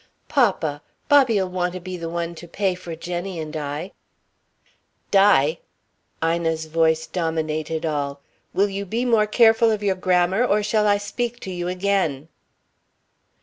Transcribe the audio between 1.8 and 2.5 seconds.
the one to